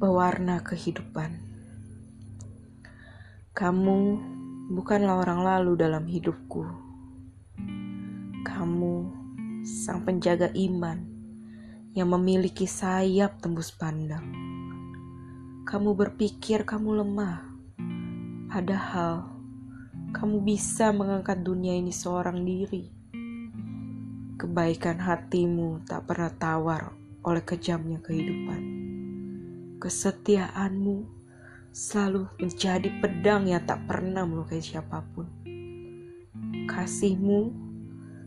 [0.00, 1.36] pewarna kehidupan.
[3.52, 3.98] Kamu
[4.72, 6.64] bukanlah orang lalu dalam hidupku.
[8.40, 8.94] Kamu
[9.60, 11.04] sang penjaga iman
[11.92, 14.24] yang memiliki sayap tembus pandang.
[15.68, 17.44] Kamu berpikir kamu lemah,
[18.48, 19.28] padahal
[20.16, 22.88] kamu bisa mengangkat dunia ini seorang diri.
[24.40, 28.79] Kebaikan hatimu tak pernah tawar oleh kejamnya kehidupan
[29.80, 31.08] Kesetiaanmu
[31.72, 35.24] selalu menjadi pedang yang tak pernah melukai siapa pun.
[36.68, 37.48] Kasihmu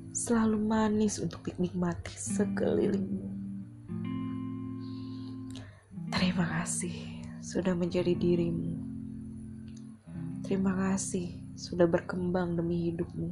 [0.09, 3.29] selalu manis untuk dinikmati sekelilingmu.
[6.09, 8.73] Terima kasih sudah menjadi dirimu.
[10.41, 13.29] Terima kasih sudah berkembang demi hidupmu.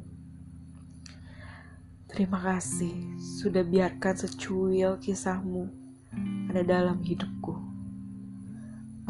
[2.06, 5.70] Terima kasih sudah biarkan secuil kisahmu
[6.50, 7.61] ada dalam hidupku.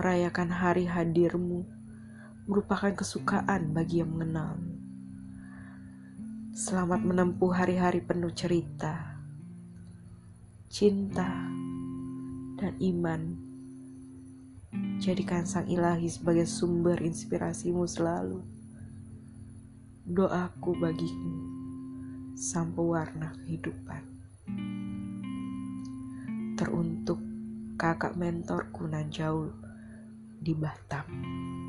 [0.02, 1.62] Merayakan hari hadirmu
[2.50, 4.74] merupakan kesukaan bagi yang mengenalmu.
[6.58, 9.22] Selamat menempuh hari-hari penuh cerita,
[10.66, 11.30] cinta,
[12.58, 13.38] dan iman.
[14.98, 18.42] Jadikan Sang Ilahi sebagai sumber inspirasimu selalu.
[20.02, 21.34] Doaku bagimu,
[22.34, 24.02] sang pewarna kehidupan.
[26.58, 27.22] Teruntuk
[27.78, 29.62] kakak mentorku Najau
[30.42, 31.61] di Batam.